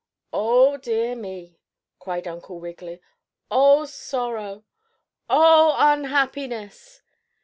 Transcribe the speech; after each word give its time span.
"Oh, 0.33 0.77
dear 0.77 1.15
me!" 1.15 1.59
cried 1.99 2.27
Uncle 2.27 2.59
Wiggily. 2.59 3.01
"Oh, 3.51 3.85
sorrow! 3.85 4.63
Oh, 5.29 5.75
unhappiness! 5.77 7.03